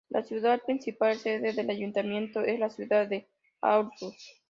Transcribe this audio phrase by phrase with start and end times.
[0.09, 3.29] La ciudad principal y sede del ayuntamiento es la ciudad de
[3.61, 4.35] Aarhus.